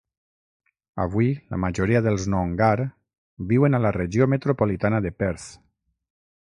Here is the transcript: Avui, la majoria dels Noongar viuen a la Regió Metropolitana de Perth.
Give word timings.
Avui, 1.03 1.27
la 1.55 1.59
majoria 1.65 2.01
dels 2.07 2.25
Noongar 2.35 2.73
viuen 3.53 3.79
a 3.81 3.85
la 3.87 3.95
Regió 4.01 4.29
Metropolitana 4.35 5.07
de 5.09 5.17
Perth. 5.23 5.49